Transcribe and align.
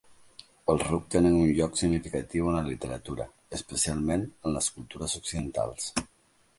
Els 0.73 0.85
rucs 0.87 1.11
tenen 1.15 1.35
un 1.41 1.51
lloc 1.59 1.77
significatiu 1.81 2.49
en 2.53 2.57
la 2.61 2.65
literatura, 2.71 3.29
especialment 3.61 4.27
en 4.31 4.59
les 4.61 4.75
cultures 4.81 5.19
occidentals. 5.23 5.91